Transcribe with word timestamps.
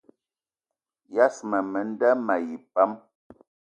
Yas 1.15 1.35
ma 1.49 1.59
menda 1.71 2.09
mayi 2.25 2.55
pam 2.73 2.91